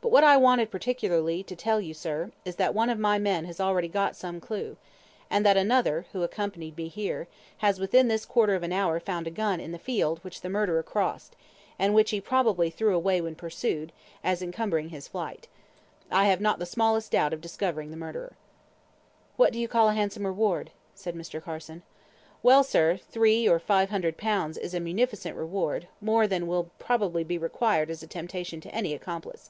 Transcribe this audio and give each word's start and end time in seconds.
But 0.00 0.10
what 0.12 0.22
I 0.22 0.36
wanted 0.36 0.70
particularly 0.70 1.42
to 1.44 1.56
tell 1.56 1.80
you, 1.80 1.94
sir, 1.94 2.30
is 2.44 2.56
that 2.56 2.74
one 2.74 2.90
of 2.90 2.98
my 2.98 3.18
men 3.18 3.46
has 3.46 3.58
already 3.58 3.88
got 3.88 4.14
some 4.14 4.38
clue, 4.38 4.76
and 5.30 5.46
that 5.46 5.56
another 5.56 6.04
(who 6.12 6.22
accompanied 6.22 6.76
me 6.76 6.88
here) 6.88 7.26
has 7.58 7.80
within 7.80 8.08
this 8.08 8.26
quarter 8.26 8.54
of 8.54 8.62
an 8.62 8.72
hour 8.72 9.00
found 9.00 9.26
a 9.26 9.30
gun 9.30 9.60
in 9.60 9.72
the 9.72 9.78
field 9.78 10.18
which 10.18 10.42
the 10.42 10.50
murderer 10.50 10.82
crossed, 10.82 11.36
and 11.78 11.94
which 11.94 12.10
he 12.10 12.20
probably 12.20 12.68
threw 12.68 12.94
away 12.94 13.22
when 13.22 13.34
pursued, 13.34 13.92
as 14.22 14.42
encumbering 14.42 14.90
his 14.90 15.08
flight. 15.08 15.48
I 16.10 16.26
have 16.26 16.40
not 16.40 16.58
the 16.58 16.66
smallest 16.66 17.12
doubt 17.12 17.32
of 17.32 17.40
discovering 17.40 17.90
the 17.90 17.96
murderer." 17.96 18.34
"What 19.36 19.54
do 19.54 19.58
you 19.58 19.68
call 19.68 19.88
a 19.88 19.94
handsome 19.94 20.26
reward?" 20.26 20.70
said 20.94 21.14
Mr. 21.14 21.42
Carson. 21.42 21.82
"Well, 22.42 22.62
sir, 22.62 22.98
three, 22.98 23.48
or 23.48 23.58
five 23.58 23.88
hundred 23.88 24.18
pounds 24.18 24.58
is 24.58 24.74
a 24.74 24.80
munificent 24.80 25.34
reward: 25.34 25.88
more 26.02 26.26
than 26.26 26.46
will 26.46 26.70
probably 26.78 27.24
be 27.24 27.38
required 27.38 27.88
as 27.88 28.02
a 28.02 28.06
temptation 28.06 28.60
to 28.60 28.74
any 28.74 28.92
accomplice." 28.92 29.48